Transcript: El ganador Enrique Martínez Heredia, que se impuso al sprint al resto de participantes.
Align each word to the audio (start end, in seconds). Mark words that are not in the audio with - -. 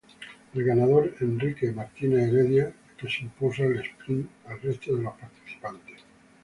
El 0.55 0.63
ganador 0.63 1.13
Enrique 1.19 1.71
Martínez 1.71 2.27
Heredia, 2.29 2.73
que 2.97 3.07
se 3.07 3.21
impuso 3.21 3.61
al 3.61 3.77
sprint 3.83 4.27
al 4.47 4.59
resto 4.59 4.95
de 4.95 5.03
participantes. 5.03 6.01